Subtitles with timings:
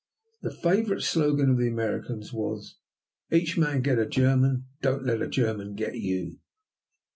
[0.41, 2.79] The favorite slogan of the Americans was:
[3.31, 6.39] "Each man get a German; don't let a German get you."